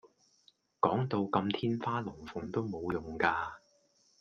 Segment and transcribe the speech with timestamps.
[0.79, 3.59] 講到咁天花龍鳳都無用架